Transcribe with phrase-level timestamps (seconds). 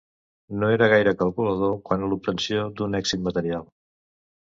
[0.63, 3.73] No era gaire calculador quant a l'obtenció d'un èxit material.